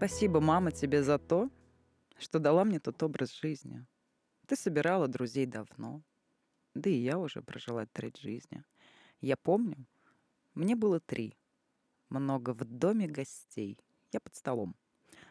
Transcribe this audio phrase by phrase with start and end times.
[0.00, 1.50] Спасибо, мама, тебе за то,
[2.20, 3.84] что дала мне тот образ жизни.
[4.46, 6.02] Ты собирала друзей давно,
[6.74, 8.64] да и я уже прожила треть жизни.
[9.20, 9.86] Я помню,
[10.54, 11.36] мне было три.
[12.08, 13.78] Много в доме гостей.
[14.12, 14.76] Я под столом.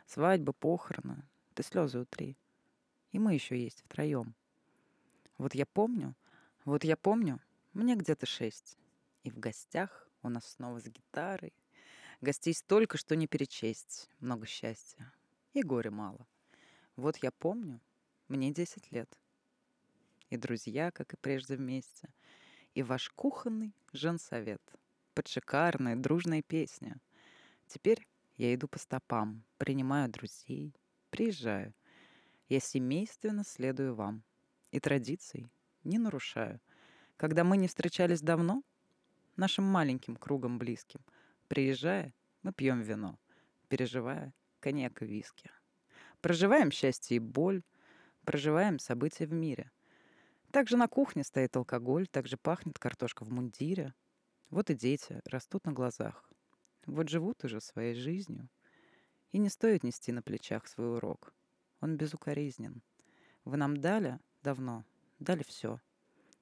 [0.05, 1.23] Свадьба, похороны.
[1.53, 2.37] Ты слезы утри.
[3.11, 4.35] И мы еще есть втроем.
[5.37, 6.15] Вот я помню,
[6.65, 7.39] вот я помню,
[7.73, 8.77] мне где-то шесть.
[9.23, 11.53] И в гостях у нас снова с гитарой
[12.21, 14.09] Гостей столько, что не перечесть.
[14.19, 15.13] Много счастья.
[15.53, 16.27] И горя мало.
[16.99, 17.79] Вот я помню,
[18.27, 19.09] мне 10 лет.
[20.29, 22.09] И друзья, как и прежде, вместе.
[22.73, 24.61] И ваш кухонный женсовет.
[25.13, 26.97] Под шикарная, дружная песня.
[27.67, 30.75] Теперь я иду по стопам, принимаю друзей,
[31.09, 31.73] приезжаю.
[32.49, 34.23] Я семейственно следую вам.
[34.71, 35.49] И традиций
[35.85, 36.59] не нарушаю.
[37.15, 38.61] Когда мы не встречались давно,
[39.37, 40.99] нашим маленьким кругом близким—
[41.49, 42.13] Приезжая,
[42.43, 43.17] мы пьем вино,
[43.69, 45.49] переживая коньяк и виски.
[46.21, 47.63] Проживаем счастье и боль,
[48.25, 49.71] проживаем события в мире.
[50.51, 53.93] Также на кухне стоит алкоголь, также пахнет картошка в мундире.
[54.49, 56.29] Вот и дети растут на глазах.
[56.85, 58.49] Вот живут уже своей жизнью.
[59.31, 61.33] И не стоит нести на плечах свой урок.
[61.81, 62.81] Он безукоризнен.
[63.45, 64.85] Вы нам дали давно,
[65.19, 65.79] дали все.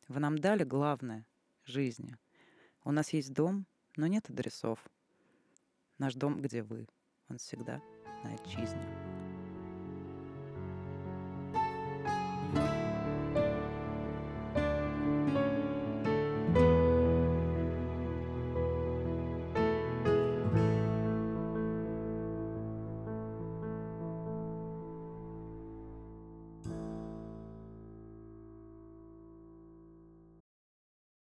[0.08, 1.28] Вы нам дали главное—
[1.66, 2.16] жизни.
[2.86, 3.66] У нас есть дом,
[3.98, 4.80] но нет адресов—
[5.98, 6.88] Наш дом, где вы,
[7.28, 7.82] он всегда
[8.24, 9.07] на отчизне.